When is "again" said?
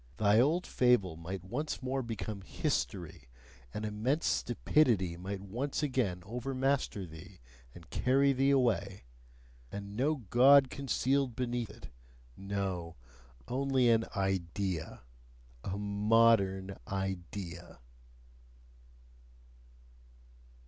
5.83-6.23